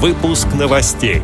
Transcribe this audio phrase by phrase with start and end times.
[0.00, 1.22] Выпуск новостей.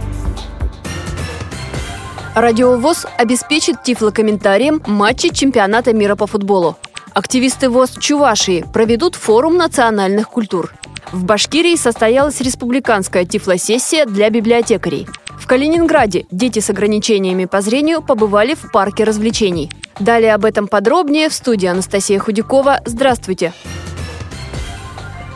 [2.35, 6.77] Радиовоз обеспечит тифлокомментарием матчи чемпионата мира по футболу.
[7.13, 10.75] Активисты ВОЗ Чувашии проведут форум национальных культур.
[11.13, 15.07] В Башкирии состоялась республиканская тифлосессия для библиотекарей.
[15.39, 19.71] В Калининграде дети с ограничениями по зрению побывали в парке развлечений.
[20.01, 22.81] Далее об этом подробнее в студии Анастасия Худякова.
[22.85, 23.53] Здравствуйте!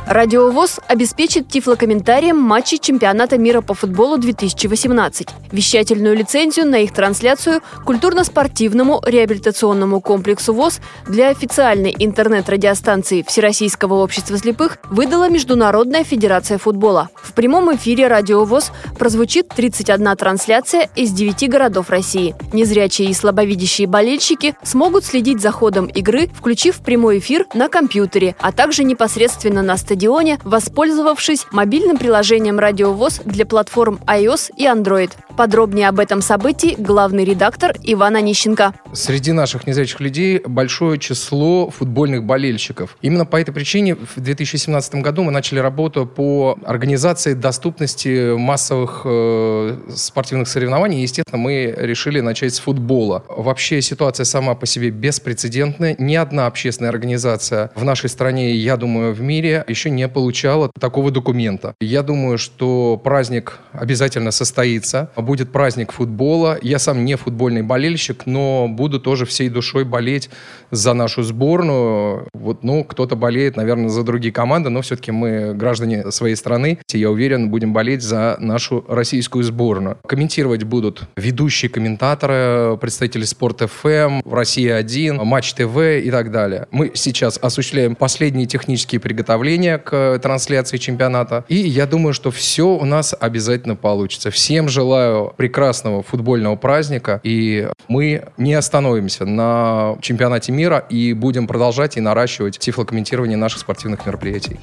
[0.09, 5.29] Радиовоз обеспечит тифлокомментарием матчи чемпионата мира по футболу 2018.
[5.53, 14.79] Вещательную лицензию на их трансляцию культурно-спортивному реабилитационному комплексу ВОЗ для официальной интернет-радиостанции Всероссийского общества слепых
[14.89, 17.11] выдала Международная федерация футбола.
[17.15, 22.35] В прямом эфире Радиовоз прозвучит 31 трансляция из 9 городов России.
[22.55, 28.53] Незрячие и слабовидящие болельщики смогут следить за ходом игры, включив прямой эфир на компьютере, а
[28.53, 35.11] также непосредственно на стадионе стадионе, воспользовавшись мобильным приложением «Радиовоз» для платформ iOS и Android.
[35.37, 38.75] Подробнее об этом событии главный редактор Иван Онищенко.
[38.93, 42.97] Среди наших незрячих людей большое число футбольных болельщиков.
[43.03, 49.79] Именно по этой причине в 2017 году мы начали работу по организации доступности массовых э,
[49.95, 51.03] спортивных соревнований.
[51.03, 53.25] Естественно, мы решили начать с футбола.
[53.29, 55.97] Вообще ситуация сама по себе беспрецедентная.
[55.99, 60.71] Ни одна общественная организация в нашей стране, я думаю, в мире еще еще не получала
[60.79, 61.75] такого документа.
[61.81, 65.11] Я думаю, что праздник обязательно состоится.
[65.17, 66.59] Будет праздник футбола.
[66.63, 70.31] Я сам не футбольный болельщик, но буду тоже всей душой болеть
[70.71, 72.29] за нашу сборную.
[72.35, 76.79] Вот, ну, кто-то болеет, наверное, за другие команды, но все-таки мы граждане своей страны.
[76.93, 79.97] Я уверен, будем болеть за нашу российскую сборную.
[80.07, 86.67] Комментировать будут ведущие комментаторы, представители Спорт ФМ, Россия 1, Матч ТВ и так далее.
[86.71, 91.45] Мы сейчас осуществляем последние технические приготовления к трансляции чемпионата.
[91.49, 94.31] И я думаю, что все у нас обязательно получится.
[94.31, 97.21] Всем желаю прекрасного футбольного праздника.
[97.23, 104.05] И мы не остановимся на чемпионате мира и будем продолжать и наращивать тифлокомментирование наших спортивных
[104.07, 104.59] мероприятий.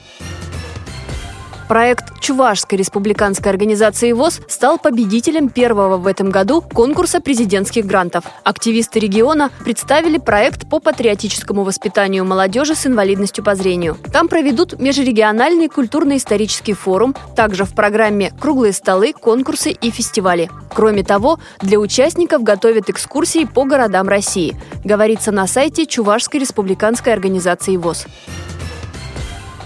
[1.68, 8.26] Проект Чувашской республиканской организации ВОЗ стал победителем первого в этом году конкурса президентских грантов.
[8.44, 13.98] Активисты региона представили проект по патриотическому воспитанию молодежи с инвалидностью по зрению.
[14.14, 20.52] Там проведут межрегиональный культурно-исторический форум, также в программе круглые столы, конкурсы и фестивали.
[20.72, 27.76] Кроме того, для участников готовят экскурсии по городам России, говорится на сайте Чувашской республиканской организации
[27.76, 28.06] ВОЗ.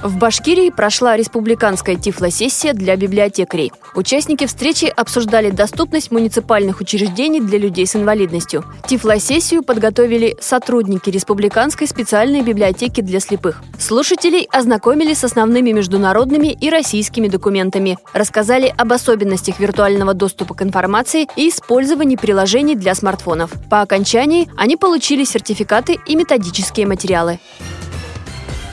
[0.01, 3.73] В Башкирии прошла республиканская тифлосессия для библиотекарей.
[3.95, 8.63] Участники встречи обсуждали доступность муниципальных учреждений для людей с инвалидностью.
[8.87, 13.61] Тифлосессию подготовили сотрудники Республиканской специальной библиотеки для слепых.
[13.77, 21.27] Слушателей ознакомили с основными международными и российскими документами, рассказали об особенностях виртуального доступа к информации
[21.35, 23.51] и использовании приложений для смартфонов.
[23.69, 27.39] По окончании они получили сертификаты и методические материалы.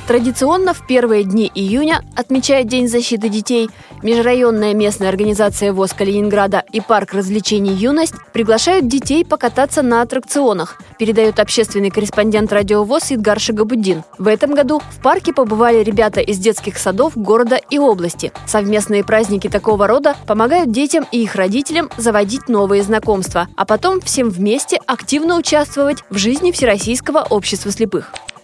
[0.06, 3.68] Традиционно в первые дни июня, отмечая День защиты детей,
[4.02, 11.40] Межрайонная местная организация ВОЗ Калининграда и парк развлечений «Юность» приглашают детей покататься на аттракционах, передает
[11.40, 14.04] общественный корреспондент радио ВОЗ Идгар Шагабуддин.
[14.18, 18.32] В этом году в парке побывали ребята из детских садов города и области.
[18.46, 24.28] Совместные праздники такого рода помогают детям и их родителям заводить новые знакомства, а потом всем
[24.28, 28.12] вместе активно участвовать в жизни Всероссийского общества слепых.